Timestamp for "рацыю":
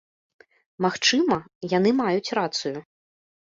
2.41-2.77